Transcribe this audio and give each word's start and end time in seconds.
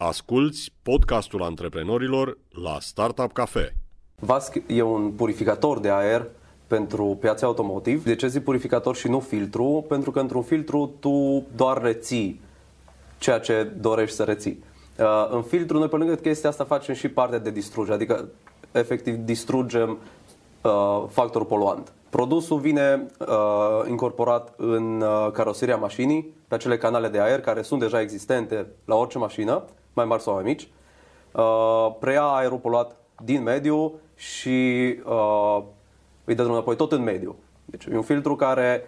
Asculți 0.00 0.72
podcastul 0.82 1.42
antreprenorilor 1.42 2.38
la 2.50 2.76
Startup 2.80 3.32
Cafe. 3.32 3.74
Vasc 4.20 4.56
e 4.66 4.82
un 4.82 5.10
purificator 5.10 5.78
de 5.78 5.90
aer 5.90 6.26
pentru 6.66 7.16
piața 7.20 7.46
automotiv. 7.46 8.04
De 8.04 8.14
ce 8.14 8.26
zic 8.26 8.44
purificator 8.44 8.96
și 8.96 9.08
nu 9.08 9.20
filtru? 9.20 9.84
Pentru 9.88 10.10
că 10.10 10.20
într-un 10.20 10.42
filtru 10.42 10.92
tu 11.00 11.44
doar 11.56 11.82
reții 11.82 12.40
ceea 13.18 13.38
ce 13.38 13.72
dorești 13.80 14.16
să 14.16 14.22
reții. 14.22 14.64
Uh, 14.98 15.28
în 15.30 15.42
filtru, 15.42 15.78
noi 15.78 15.88
pe 15.88 15.96
lângă 15.96 16.14
chestia 16.14 16.48
asta 16.48 16.64
facem 16.64 16.94
și 16.94 17.08
partea 17.08 17.38
de 17.38 17.50
distrugere, 17.50 17.94
adică 17.94 18.28
efectiv 18.72 19.14
distrugem 19.14 19.98
uh, 20.62 21.04
factorul 21.08 21.46
poluant. 21.46 21.92
Produsul 22.10 22.58
vine 22.58 23.06
uh, 23.18 23.88
incorporat 23.88 24.52
în 24.56 25.00
uh, 25.00 25.30
caroseria 25.32 25.76
mașinii, 25.76 26.34
pe 26.48 26.54
acele 26.54 26.76
canale 26.76 27.08
de 27.08 27.20
aer 27.20 27.40
care 27.40 27.62
sunt 27.62 27.80
deja 27.80 28.00
existente 28.00 28.66
la 28.84 28.94
orice 28.94 29.18
mașină, 29.18 29.62
mai 29.92 30.04
mari 30.04 30.22
sau 30.22 30.34
mai 30.34 30.42
mici. 30.42 30.68
Uh, 31.32 31.94
preia 32.00 32.22
aerul 32.22 32.58
poluat 32.58 32.96
din 33.24 33.42
mediu 33.42 33.92
și 34.14 34.98
uh, 35.04 35.62
îi 36.24 36.34
dă 36.34 36.42
drumul 36.42 36.56
înapoi 36.56 36.76
tot 36.76 36.92
în 36.92 37.02
mediu. 37.02 37.36
Deci 37.64 37.84
e 37.84 37.96
un 37.96 38.02
filtru 38.02 38.36
care 38.36 38.86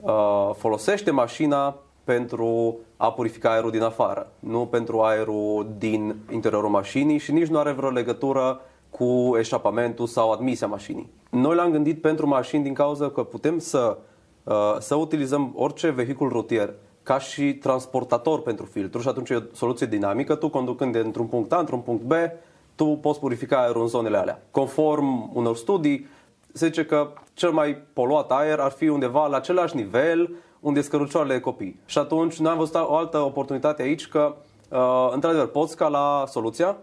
uh, 0.00 0.50
folosește 0.54 1.10
mașina 1.10 1.76
pentru 2.04 2.76
a 2.96 3.12
purifica 3.12 3.52
aerul 3.52 3.70
din 3.70 3.82
afară, 3.82 4.30
nu 4.38 4.66
pentru 4.66 5.00
aerul 5.00 5.66
din 5.78 6.16
interiorul 6.32 6.70
mașinii 6.70 7.18
și 7.18 7.32
nici 7.32 7.46
nu 7.46 7.58
are 7.58 7.72
vreo 7.72 7.90
legătură 7.90 8.60
cu 8.98 9.36
eșapamentul 9.38 10.06
sau 10.06 10.30
admisia 10.30 10.66
mașinii. 10.66 11.10
Noi 11.30 11.54
l-am 11.54 11.70
gândit 11.70 12.00
pentru 12.00 12.28
mașini 12.28 12.62
din 12.62 12.74
cauza 12.74 13.10
că 13.10 13.22
putem 13.22 13.58
să, 13.58 13.98
uh, 14.44 14.76
să 14.78 14.94
utilizăm 14.94 15.52
orice 15.56 15.90
vehicul 15.90 16.28
rutier 16.28 16.74
ca 17.02 17.18
și 17.18 17.54
transportator 17.54 18.42
pentru 18.42 18.64
filtru 18.64 19.00
și 19.00 19.08
atunci 19.08 19.30
e 19.30 19.34
o 19.34 19.40
soluție 19.52 19.86
dinamică. 19.86 20.34
Tu 20.34 20.48
conducând 20.48 20.92
de 20.92 20.98
într-un 20.98 21.26
punct 21.26 21.52
A 21.52 21.58
într-un 21.58 21.80
punct 21.80 22.02
B, 22.02 22.12
tu 22.74 22.84
poți 22.84 23.20
purifica 23.20 23.62
aerul 23.62 23.82
în 23.82 23.88
zonele 23.88 24.16
alea. 24.16 24.42
Conform 24.50 25.30
unor 25.34 25.56
studii, 25.56 26.06
se 26.52 26.66
zice 26.66 26.84
că 26.84 27.08
cel 27.34 27.50
mai 27.50 27.76
poluat 27.92 28.30
aer 28.30 28.58
ar 28.58 28.70
fi 28.70 28.88
undeva 28.88 29.26
la 29.26 29.36
același 29.36 29.76
nivel 29.76 30.30
unde 30.60 30.80
sunt 30.80 30.92
cărucioarele 30.92 31.34
de 31.34 31.40
copii. 31.40 31.80
Și 31.84 31.98
atunci 31.98 32.38
noi 32.38 32.50
am 32.50 32.58
văzut 32.58 32.74
o 32.74 32.94
altă 32.94 33.18
oportunitate 33.18 33.82
aici 33.82 34.06
că, 34.08 34.34
uh, 34.70 35.10
într-adevăr, 35.12 35.46
poți 35.46 35.72
scala 35.72 36.24
soluția 36.26 36.76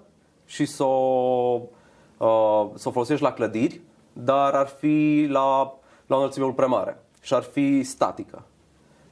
și 0.45 0.66
să 0.66 0.84
o, 0.84 1.61
uh, 2.23 2.69
să 2.73 2.88
o 2.88 2.91
folosești 2.91 3.23
la 3.23 3.31
clădiri, 3.31 3.81
dar 4.13 4.53
ar 4.53 4.67
fi 4.67 5.27
la, 5.29 5.73
la 6.07 6.16
o 6.16 6.17
înălțime 6.17 6.43
mult 6.43 6.55
prea 6.55 6.67
mare 6.67 7.03
și 7.21 7.33
ar 7.33 7.43
fi 7.43 7.83
statică. 7.83 8.43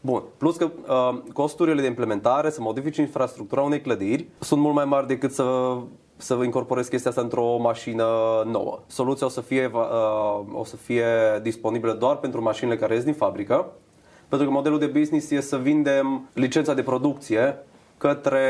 Bun. 0.01 0.23
Plus 0.37 0.55
că 0.55 0.71
uh, 0.87 1.21
costurile 1.33 1.81
de 1.81 1.87
implementare, 1.87 2.49
să 2.49 2.61
modifici 2.61 2.97
infrastructura 2.97 3.61
unei 3.61 3.81
clădiri, 3.81 4.27
sunt 4.39 4.61
mult 4.61 4.75
mai 4.75 4.85
mari 4.85 5.07
decât 5.07 5.31
să 5.31 5.77
să 6.21 6.39
incorporezi 6.43 6.89
chestia 6.89 7.09
asta 7.09 7.21
într-o 7.21 7.57
mașină 7.57 8.05
nouă. 8.45 8.79
Soluția 8.87 9.27
o 9.27 9.29
să 9.29 9.41
fie, 9.41 9.71
uh, 9.73 10.45
o 10.53 10.63
să 10.63 10.75
fie 10.75 11.05
disponibilă 11.41 11.93
doar 11.93 12.15
pentru 12.15 12.41
mașinile 12.41 12.77
care 12.77 12.93
ies 12.93 13.03
din 13.03 13.13
fabrică, 13.13 13.71
pentru 14.27 14.47
că 14.47 14.53
modelul 14.53 14.79
de 14.79 14.85
business 14.85 15.31
e 15.31 15.41
să 15.41 15.57
vindem 15.57 16.29
licența 16.33 16.73
de 16.73 16.83
producție 16.83 17.57
către 18.02 18.41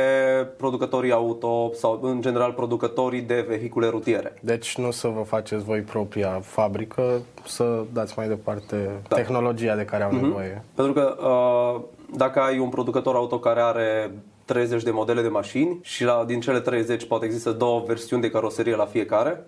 producătorii 0.57 1.11
auto 1.11 1.71
sau 1.73 1.99
în 2.02 2.21
general 2.21 2.52
producătorii 2.52 3.21
de 3.21 3.45
vehicule 3.47 3.88
rutiere. 3.88 4.33
Deci 4.41 4.77
nu 4.77 4.91
să 4.91 5.07
vă 5.07 5.21
faceți 5.21 5.63
voi 5.63 5.80
propria 5.80 6.39
fabrică, 6.44 7.21
să 7.45 7.83
dați 7.94 8.13
mai 8.17 8.27
departe 8.27 8.89
da. 9.07 9.16
tehnologia 9.16 9.75
de 9.75 9.85
care 9.85 10.03
au 10.03 10.09
mm-hmm. 10.09 10.22
nevoie. 10.22 10.63
Pentru 10.75 10.94
că 10.94 11.17
uh, 11.19 11.81
dacă 12.17 12.39
ai 12.39 12.59
un 12.59 12.69
producător 12.69 13.16
auto 13.16 13.39
care 13.39 13.59
are 13.61 14.11
30 14.45 14.83
de 14.83 14.91
modele 14.91 15.22
de 15.22 15.27
mașini 15.27 15.79
și 15.81 16.03
la, 16.03 16.23
din 16.27 16.39
cele 16.39 16.59
30 16.59 17.05
poate 17.05 17.25
există 17.25 17.52
două 17.52 17.83
versiuni 17.88 18.22
de 18.22 18.29
caroserie 18.29 18.75
la 18.75 18.85
fiecare, 18.85 19.44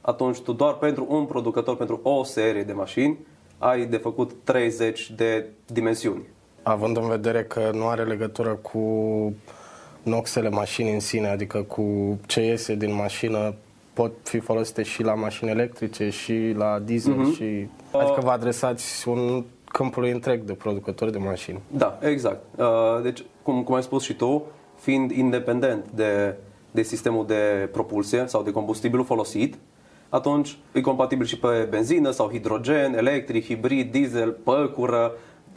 atunci 0.00 0.40
tu 0.40 0.52
doar 0.52 0.74
pentru 0.74 1.06
un 1.08 1.24
producător, 1.24 1.76
pentru 1.76 2.00
o 2.02 2.24
serie 2.24 2.62
de 2.62 2.72
mașini, 2.72 3.18
ai 3.58 3.84
de 3.84 3.96
făcut 3.96 4.32
30 4.44 5.10
de 5.10 5.46
dimensiuni. 5.66 6.26
Având 6.62 6.96
în 6.96 7.08
vedere 7.08 7.44
că 7.44 7.70
nu 7.72 7.86
are 7.86 8.02
legătură 8.02 8.58
cu 8.62 8.80
noxele 10.02 10.48
mașinii 10.48 10.92
în 10.92 11.00
sine, 11.00 11.28
adică 11.28 11.62
cu 11.62 12.18
ce 12.26 12.40
iese 12.40 12.74
din 12.74 12.94
mașină, 12.94 13.54
pot 13.92 14.12
fi 14.22 14.38
folosite 14.38 14.82
și 14.82 15.02
la 15.02 15.14
mașini 15.14 15.50
electrice 15.50 16.08
și 16.08 16.54
la 16.56 16.78
diesel 16.78 17.14
mm-hmm. 17.14 17.36
și... 17.36 17.68
Adică 17.92 18.20
vă 18.22 18.30
adresați 18.30 19.08
un 19.08 19.44
câmpului 19.64 20.10
întreg 20.10 20.42
de 20.42 20.52
producători 20.52 21.12
de 21.12 21.18
mașini. 21.18 21.60
Da, 21.70 21.98
exact. 22.00 22.40
Uh, 22.56 22.66
deci, 23.02 23.24
cum, 23.42 23.62
cum 23.62 23.74
ai 23.74 23.82
spus 23.82 24.02
și 24.02 24.14
tu, 24.14 24.46
fiind 24.78 25.10
independent 25.10 25.84
de, 25.94 26.34
de 26.70 26.82
sistemul 26.82 27.26
de 27.26 27.68
propulsie 27.72 28.24
sau 28.26 28.42
de 28.42 28.50
combustibilul 28.50 29.04
folosit, 29.04 29.58
atunci 30.08 30.58
e 30.72 30.80
compatibil 30.80 31.26
și 31.26 31.38
pe 31.38 31.66
benzină 31.70 32.10
sau 32.10 32.30
hidrogen, 32.30 32.94
electric, 32.94 33.44
hibrid, 33.44 33.90
diesel, 33.90 34.30
păcură, 34.30 35.12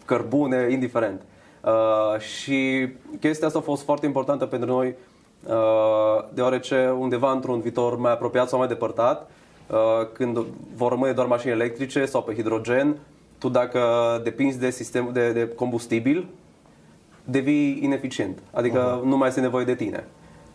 cărbune, 0.06 0.68
indiferent. 0.72 1.22
Uh, 1.62 2.20
și 2.20 2.88
chestia 3.20 3.48
asta 3.48 3.60
a 3.60 3.62
fost 3.62 3.84
foarte 3.84 4.06
importantă 4.06 4.46
pentru 4.46 4.70
noi, 4.70 4.96
uh, 5.48 6.24
deoarece 6.34 6.96
undeva 7.00 7.32
într-un 7.32 7.60
viitor 7.60 7.98
mai 7.98 8.12
apropiat 8.12 8.50
sau 8.50 8.60
mai 8.60 8.68
depărtat, 8.68 9.32
uh, 9.68 9.78
când 10.14 10.46
vor 10.76 10.92
rămâne 10.92 11.12
doar 11.12 11.28
mașini 11.28 11.52
electrice 11.52 12.06
sau 12.06 12.24
pe 12.24 12.34
hidrogen, 12.34 12.98
tu 13.38 13.50
dacă 13.50 13.80
depinzi 14.24 14.60
de 14.60 14.70
sistem 14.70 15.10
de, 15.14 15.32
de 15.32 15.48
combustibil, 15.48 16.28
devii 17.24 17.80
ineficient. 17.82 18.40
Adică 18.52 19.00
uh-huh. 19.00 19.04
nu 19.04 19.18
mai 19.18 19.28
este 19.28 19.42
nevoie 19.42 19.66
de 19.66 19.76
tine. 19.76 20.08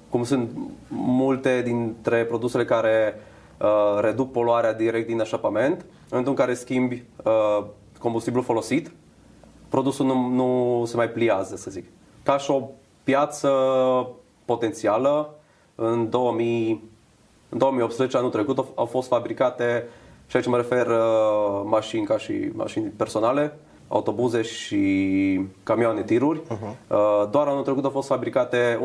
Cum 0.09 0.25
sunt 0.25 0.51
multe 0.89 1.63
dintre 1.63 2.25
produsele 2.25 2.65
care 2.65 3.21
uh, 3.59 4.01
reduc 4.01 4.33
poluarea 4.33 4.73
direct 4.73 5.07
din 5.07 5.21
așapament, 5.21 5.81
în 5.81 5.87
momentul 6.11 6.33
în 6.33 6.39
care 6.39 6.55
schimbi 6.55 7.03
uh, 7.25 7.65
combustibilul 7.99 8.45
folosit, 8.45 8.91
produsul 9.71 10.07
nu, 10.07 10.29
nu 10.29 10.83
se 10.87 10.97
mai 10.97 11.09
pliază, 11.09 11.57
să 11.57 11.71
zic. 11.71 11.85
Ca 12.23 12.39
și 12.39 12.51
o 12.51 12.69
piață 13.05 13.51
potențială, 14.45 15.35
în 15.75 16.11
2000, 16.11 16.85
în 17.49 17.59
2018, 17.59 18.17
anul 18.17 18.31
trecut, 18.31 18.59
au, 18.59 18.73
au 18.75 18.87
fost 18.87 19.09
fabricate 19.09 19.89
și 20.27 20.37
aici 20.37 20.47
mă 20.47 20.57
refer 20.57 20.87
uh, 20.87 21.63
mașini 21.65 22.07
ca 22.07 22.19
și 22.19 22.51
mașini 22.53 22.87
personale, 22.97 23.59
autobuze 23.89 24.43
și 24.43 25.41
camioane 25.63 26.03
tiruri. 26.03 26.41
Uh-huh. 26.41 26.77
Uh, 26.87 27.29
doar 27.31 27.47
anul 27.47 27.63
trecut 27.63 27.85
au 27.85 27.91
fost 27.91 28.09
fabricate 28.09 28.81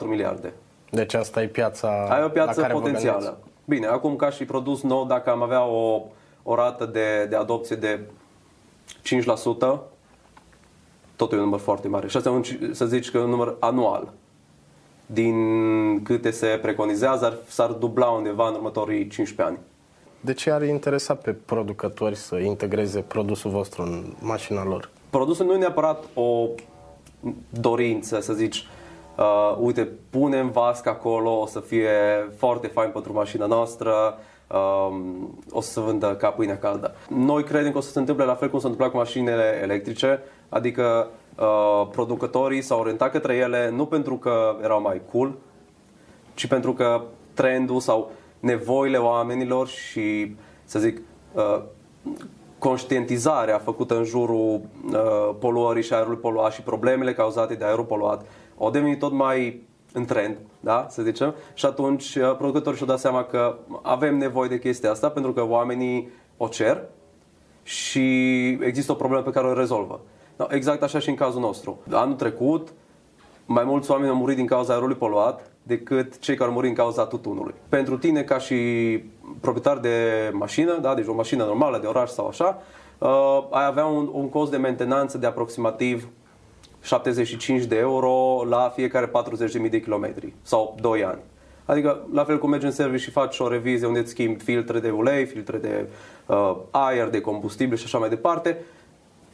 1,4 0.00 0.06
miliarde. 0.06 0.52
Deci 0.90 1.14
asta 1.14 1.42
e 1.42 1.46
piața 1.46 2.06
Ai 2.08 2.24
o 2.24 2.28
piață 2.28 2.68
potențială. 2.72 3.38
Bine, 3.64 3.86
acum 3.86 4.16
ca 4.16 4.30
și 4.30 4.44
produs 4.44 4.82
nou, 4.82 5.04
dacă 5.04 5.30
am 5.30 5.42
avea 5.42 5.64
o, 5.64 6.02
o 6.42 6.54
rată 6.54 6.86
de, 6.86 7.26
de 7.28 7.36
adopție 7.36 7.76
de 7.76 8.00
5%, 9.74 9.78
tot 11.20 11.32
e 11.32 11.36
un 11.36 11.42
număr 11.42 11.58
foarte 11.58 11.88
mare. 11.88 12.08
Și 12.08 12.16
asta 12.16 12.40
să 12.72 12.86
zici 12.86 13.10
că 13.10 13.16
e 13.16 13.20
un 13.20 13.30
număr 13.30 13.56
anual. 13.58 14.12
Din 15.06 15.36
câte 16.02 16.30
se 16.30 16.58
preconizează, 16.62 17.38
s-ar 17.48 17.70
dubla 17.70 18.06
undeva 18.06 18.48
în 18.48 18.54
următorii 18.54 19.06
15 19.08 19.42
ani. 19.42 19.58
De 20.20 20.32
ce 20.32 20.50
ar 20.50 20.62
interesa 20.62 21.14
pe 21.14 21.32
producători 21.32 22.16
să 22.16 22.36
integreze 22.36 23.00
produsul 23.00 23.50
vostru 23.50 23.82
în 23.82 24.04
mașina 24.20 24.64
lor? 24.64 24.90
Produsul 25.10 25.46
nu 25.46 25.54
e 25.54 25.58
neapărat 25.58 26.04
o 26.14 26.48
dorință, 27.50 28.20
să 28.20 28.32
zici, 28.32 28.56
uh, 28.56 28.79
uite, 29.58 29.88
punem 30.10 30.50
vasc 30.50 30.86
acolo, 30.86 31.40
o 31.40 31.46
să 31.46 31.60
fie 31.60 31.90
foarte 32.36 32.66
fain 32.66 32.90
pentru 32.90 33.12
mașina 33.12 33.46
noastră, 33.46 34.18
um, 34.48 35.38
o 35.50 35.60
să 35.60 35.70
se 35.70 35.80
vândă 35.80 36.14
ca 36.14 36.28
pâinea 36.28 36.58
caldă. 36.58 36.94
Noi 37.08 37.44
credem 37.44 37.72
că 37.72 37.78
o 37.78 37.80
să 37.80 37.90
se 37.90 37.98
întâmple 37.98 38.24
la 38.24 38.34
fel 38.34 38.50
cum 38.50 38.58
s-a 38.58 38.68
întâmplat 38.68 38.90
cu 38.90 38.96
mașinile 38.96 39.60
electrice, 39.62 40.22
adică 40.48 41.08
uh, 41.38 41.88
producătorii 41.92 42.62
s-au 42.62 42.80
orientat 42.80 43.10
către 43.10 43.34
ele 43.34 43.70
nu 43.70 43.86
pentru 43.86 44.16
că 44.16 44.56
erau 44.62 44.80
mai 44.80 45.00
cool, 45.12 45.34
ci 46.34 46.46
pentru 46.46 46.72
că 46.72 47.02
trendul 47.34 47.80
sau 47.80 48.10
nevoile 48.40 48.96
oamenilor 48.96 49.68
și, 49.68 50.36
să 50.64 50.78
zic, 50.78 51.00
uh, 51.32 51.62
conștientizarea 52.58 53.58
făcută 53.58 53.96
în 53.96 54.04
jurul 54.04 54.60
uh, 54.92 55.34
poluării 55.38 55.82
și 55.82 55.94
aerului 55.94 56.18
poluat 56.18 56.52
și 56.52 56.62
problemele 56.62 57.14
cauzate 57.14 57.54
de 57.54 57.64
aerul 57.64 57.84
poluat 57.84 58.24
au 58.64 58.70
devenit 58.70 58.98
tot 58.98 59.12
mai 59.12 59.62
în 59.92 60.04
trend, 60.04 60.36
da, 60.60 60.86
să 60.88 61.02
zicem, 61.02 61.34
și 61.54 61.66
atunci 61.66 62.14
uh, 62.14 62.36
producătorii 62.36 62.76
și-au 62.76 62.88
dat 62.88 62.98
seama 62.98 63.24
că 63.24 63.56
avem 63.82 64.16
nevoie 64.16 64.48
de 64.48 64.58
chestia 64.58 64.90
asta 64.90 65.10
pentru 65.10 65.32
că 65.32 65.46
oamenii 65.46 66.08
o 66.36 66.48
cer 66.48 66.82
și 67.62 68.00
există 68.48 68.92
o 68.92 68.94
problemă 68.94 69.22
pe 69.22 69.30
care 69.30 69.46
o 69.46 69.52
rezolvă. 69.52 70.00
Da, 70.36 70.46
exact 70.50 70.82
așa 70.82 70.98
și 70.98 71.08
în 71.08 71.14
cazul 71.14 71.40
nostru. 71.40 71.78
Anul 71.90 72.14
trecut, 72.14 72.68
mai 73.46 73.64
mulți 73.64 73.90
oameni 73.90 74.10
au 74.10 74.16
murit 74.16 74.36
din 74.36 74.46
cauza 74.46 74.72
aerului 74.72 74.96
poluat 74.96 75.50
decât 75.62 76.18
cei 76.18 76.34
care 76.34 76.48
au 76.48 76.54
murit 76.54 76.68
din 76.68 76.78
cauza 76.78 77.06
tutunului. 77.06 77.54
Pentru 77.68 77.98
tine, 77.98 78.22
ca 78.22 78.38
și 78.38 78.56
proprietar 79.40 79.78
de 79.78 79.96
mașină, 80.32 80.78
da, 80.80 80.94
deci 80.94 81.06
o 81.06 81.14
mașină 81.14 81.44
normală 81.44 81.78
de 81.78 81.86
oraș 81.86 82.10
sau 82.10 82.26
așa, 82.26 82.62
uh, 82.98 83.46
ai 83.50 83.66
avea 83.66 83.86
un, 83.86 84.08
un 84.12 84.28
cost 84.28 84.50
de 84.50 84.56
mentenanță 84.56 85.18
de 85.18 85.26
aproximativ 85.26 86.08
75 86.82 87.64
de 87.64 87.76
euro 87.76 88.44
la 88.48 88.72
fiecare 88.74 89.10
40.000 89.64 89.70
de 89.70 89.80
kilometri 89.80 90.32
sau 90.42 90.76
2 90.80 91.04
ani. 91.04 91.20
Adică, 91.64 92.06
la 92.12 92.24
fel 92.24 92.38
cum 92.38 92.50
mergi 92.50 92.66
în 92.66 92.72
service 92.72 93.02
și 93.02 93.10
faci 93.10 93.38
o 93.38 93.48
revizie 93.48 93.86
unde 93.86 93.98
îți 93.98 94.10
schimbi 94.10 94.42
filtre 94.42 94.80
de 94.80 94.90
ulei, 94.90 95.26
filtre 95.26 95.58
de 95.58 95.86
uh, 96.26 96.56
aer, 96.70 97.08
de 97.08 97.20
combustibil 97.20 97.76
și 97.76 97.84
așa 97.84 97.98
mai 97.98 98.08
departe, 98.08 98.56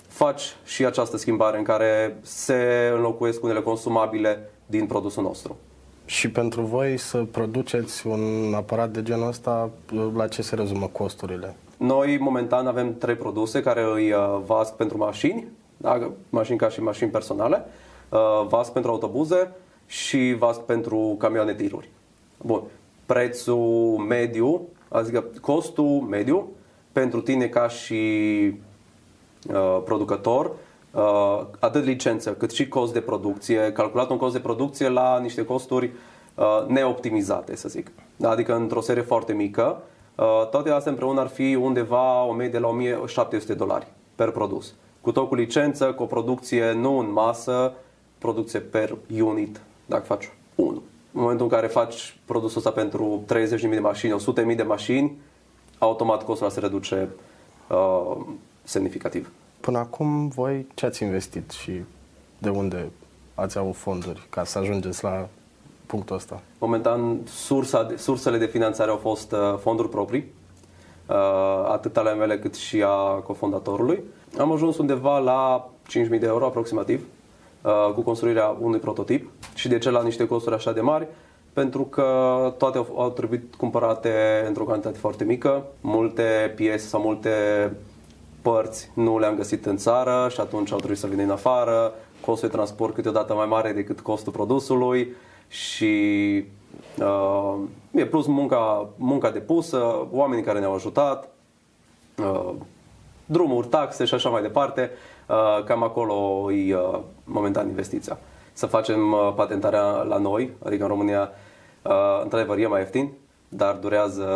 faci 0.08 0.56
și 0.64 0.84
această 0.84 1.16
schimbare 1.16 1.58
în 1.58 1.64
care 1.64 2.16
se 2.22 2.90
înlocuiesc 2.94 3.42
unele 3.42 3.60
consumabile 3.60 4.50
din 4.66 4.86
produsul 4.86 5.22
nostru. 5.22 5.56
Și 6.04 6.30
pentru 6.30 6.62
voi 6.62 6.96
să 6.96 7.24
produceți 7.30 8.06
un 8.06 8.52
aparat 8.54 8.90
de 8.90 9.02
genul 9.02 9.28
ăsta, 9.28 9.70
la 10.14 10.28
ce 10.28 10.42
se 10.42 10.54
rezumă 10.54 10.86
costurile? 10.86 11.56
Noi 11.76 12.18
momentan 12.18 12.66
avem 12.66 12.98
trei 12.98 13.14
produse 13.14 13.62
care 13.62 13.82
îi 13.94 14.12
uh, 14.12 14.38
VASC 14.46 14.72
pentru 14.72 14.98
mașini, 14.98 15.46
da? 15.76 16.10
mașini 16.28 16.58
ca 16.58 16.68
și 16.68 16.82
mașini 16.82 17.10
personale, 17.10 17.64
uh, 18.08 18.46
VASC 18.48 18.72
pentru 18.72 18.90
autobuze 18.90 19.52
și 19.86 20.34
VASC 20.38 20.60
pentru 20.60 21.16
camioane 21.18 21.54
tiruri. 21.54 21.88
Bun. 22.42 22.62
Prețul 23.06 24.04
mediu, 24.08 24.68
adică 24.88 25.24
costul 25.40 26.00
mediu 26.00 26.48
pentru 26.92 27.20
tine 27.20 27.46
ca 27.46 27.68
și 27.68 27.94
uh, 29.48 29.82
producător, 29.84 30.52
uh, 30.90 31.40
atât 31.58 31.84
licență 31.84 32.32
cât 32.32 32.50
și 32.50 32.68
cost 32.68 32.92
de 32.92 33.00
producție, 33.00 33.72
calculat 33.72 34.10
un 34.10 34.16
cost 34.16 34.32
de 34.32 34.40
producție 34.40 34.88
la 34.88 35.18
niște 35.18 35.44
costuri 35.44 35.90
uh, 36.34 36.64
neoptimizate, 36.66 37.56
să 37.56 37.68
zic. 37.68 37.90
Adică 38.22 38.54
într-o 38.54 38.80
serie 38.80 39.02
foarte 39.02 39.32
mică, 39.32 39.82
uh, 40.14 40.48
toate 40.50 40.70
astea 40.70 40.90
împreună 40.92 41.20
ar 41.20 41.28
fi 41.28 41.54
undeva 41.54 42.22
o 42.24 42.32
medie 42.32 42.58
la 42.58 42.68
1700 42.68 43.54
dolari 43.54 43.86
per 44.14 44.30
produs. 44.30 44.74
Cu 45.06 45.12
tot 45.12 45.28
cu 45.28 45.34
licență, 45.34 45.92
cu 45.92 46.02
o 46.02 46.06
producție 46.06 46.72
nu 46.72 46.98
în 46.98 47.12
masă, 47.12 47.72
producție 48.18 48.60
per 48.60 48.96
unit, 49.20 49.60
dacă 49.84 50.04
faci 50.04 50.30
unul. 50.54 50.82
În 51.12 51.20
momentul 51.20 51.46
în 51.46 51.52
care 51.52 51.66
faci 51.66 52.18
produsul 52.24 52.56
ăsta 52.56 52.70
pentru 52.70 53.24
30.000 53.60 53.70
de 53.70 53.78
mașini, 53.78 54.16
100.000 54.50 54.56
de 54.56 54.62
mașini, 54.62 55.16
automat 55.78 56.24
costul 56.24 56.50
se 56.50 56.60
reduce 56.60 57.08
uh, 57.68 58.16
semnificativ. 58.62 59.30
Până 59.60 59.78
acum, 59.78 60.28
voi 60.28 60.66
ce 60.74 60.86
ați 60.86 61.02
investit 61.02 61.50
și 61.50 61.72
de 62.38 62.48
unde 62.48 62.90
ați 63.34 63.58
avut 63.58 63.76
fonduri 63.76 64.26
ca 64.30 64.44
să 64.44 64.58
ajungeți 64.58 65.04
la 65.04 65.28
punctul 65.86 66.16
ăsta? 66.16 66.42
Momentan, 66.58 67.18
sursa 67.24 67.82
de, 67.82 67.96
sursele 67.96 68.38
de 68.38 68.46
finanțare 68.46 68.90
au 68.90 68.96
fost 68.96 69.32
uh, 69.32 69.38
fonduri 69.60 69.88
proprii, 69.88 70.24
uh, 71.06 71.16
atât 71.68 71.96
ale 71.96 72.14
mele 72.14 72.38
cât 72.38 72.54
și 72.54 72.82
a 72.82 73.20
cofondatorului. 73.24 74.02
Am 74.38 74.52
ajuns 74.52 74.78
undeva 74.78 75.18
la 75.18 75.70
5.000 75.88 76.08
de 76.08 76.26
euro 76.26 76.44
aproximativ 76.44 77.06
uh, 77.62 77.92
cu 77.94 78.00
construirea 78.00 78.56
unui 78.60 78.78
prototip 78.78 79.30
și 79.54 79.68
de 79.68 79.78
ce 79.78 79.90
la 79.90 80.02
niște 80.02 80.26
costuri 80.26 80.54
așa 80.54 80.72
de 80.72 80.80
mari? 80.80 81.06
Pentru 81.52 81.82
că 81.82 82.04
toate 82.58 82.78
au, 82.78 82.94
au 82.96 83.10
trebuit 83.10 83.54
cumpărate 83.54 84.44
într-o 84.46 84.64
cantitate 84.64 84.98
foarte 84.98 85.24
mică, 85.24 85.64
multe 85.80 86.52
piese 86.56 86.86
sau 86.86 87.00
multe 87.00 87.30
părți 88.42 88.90
nu 88.94 89.18
le-am 89.18 89.36
găsit 89.36 89.66
în 89.66 89.76
țară 89.76 90.28
și 90.30 90.40
atunci 90.40 90.72
au 90.72 90.78
trebuit 90.78 90.98
să 90.98 91.06
vină 91.06 91.22
în 91.22 91.30
afară, 91.30 91.92
costul 92.20 92.48
de 92.48 92.54
transport 92.54 92.94
câteodată 92.94 93.34
mai 93.34 93.46
mare 93.46 93.72
decât 93.72 94.00
costul 94.00 94.32
produsului 94.32 95.14
și 95.48 95.94
uh, 96.98 97.54
e 97.90 98.06
plus 98.06 98.26
munca, 98.26 98.88
munca 98.96 99.30
depusă, 99.30 100.06
oamenii 100.10 100.44
care 100.44 100.58
ne-au 100.58 100.74
ajutat, 100.74 101.28
uh, 102.18 102.52
drumuri, 103.26 103.66
taxe 103.66 104.04
și 104.04 104.14
așa 104.14 104.28
mai 104.28 104.42
departe, 104.42 104.90
uh, 105.26 105.64
cam 105.64 105.82
acolo 105.82 106.52
e 106.52 106.76
uh, 106.76 106.98
momentan 107.24 107.68
investiția. 107.68 108.18
Să 108.52 108.66
facem 108.66 109.12
uh, 109.12 109.32
patentarea 109.34 109.82
la 109.82 110.16
noi, 110.16 110.50
adică 110.64 110.82
în 110.82 110.88
România, 110.88 111.30
uh, 111.82 112.20
într-adevăr 112.22 112.58
e 112.58 112.66
mai 112.66 112.80
ieftin, 112.80 113.12
dar 113.48 113.74
durează 113.74 114.26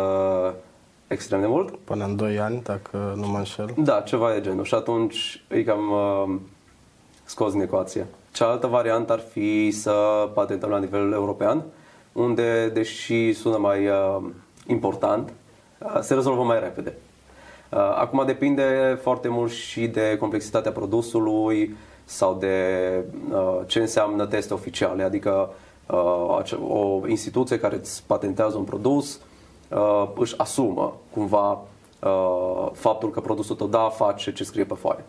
extrem 1.07 1.39
de 1.39 1.47
mult. 1.47 1.75
Până 1.77 2.05
în 2.05 2.15
2 2.15 2.39
ani, 2.39 2.61
dacă 2.63 3.13
nu 3.15 3.27
mă 3.27 3.37
înșel. 3.37 3.73
Da, 3.77 3.99
ceva 3.99 4.31
de 4.33 4.41
genul. 4.41 4.63
Și 4.63 4.73
atunci 4.73 5.43
e 5.47 5.63
cam 5.63 5.91
uh, 5.91 6.39
scos 7.23 7.51
din 7.51 7.61
ecuație. 7.61 8.07
Cealaltă 8.31 8.67
variantă 8.67 9.13
ar 9.13 9.19
fi 9.19 9.71
să 9.71 9.91
patentăm 10.33 10.69
la 10.69 10.79
nivel 10.79 11.11
european, 11.11 11.63
unde, 12.11 12.69
deși 12.69 13.33
sună 13.33 13.57
mai 13.57 13.87
uh, 13.87 14.17
important, 14.67 15.33
uh, 15.77 15.99
se 16.01 16.13
rezolvă 16.13 16.43
mai 16.43 16.59
repede. 16.59 16.93
Uh, 17.71 17.77
acum 17.79 18.25
depinde 18.25 18.99
foarte 19.01 19.27
mult 19.27 19.51
și 19.51 19.87
de 19.87 20.17
complexitatea 20.19 20.71
produsului 20.71 21.75
sau 22.03 22.33
de 22.33 22.55
uh, 23.31 23.59
ce 23.65 23.79
înseamnă 23.79 24.25
teste 24.25 24.53
oficiale, 24.53 25.03
adică 25.03 25.49
uh, 25.87 26.41
o 26.69 27.07
instituție 27.07 27.59
care 27.59 27.75
îți 27.75 28.03
patentează 28.07 28.57
un 28.57 28.63
produs 28.63 29.19
uh, 29.69 30.09
își 30.15 30.33
asumă 30.37 30.97
cumva 31.13 31.51
uh, 32.03 32.69
faptul 32.73 33.09
că 33.09 33.19
produsul 33.19 33.55
tău 33.55 33.67
da 33.67 33.89
face 33.89 34.33
ce 34.33 34.43
scrie 34.43 34.63
pe 34.63 34.73
foaie. 34.73 35.03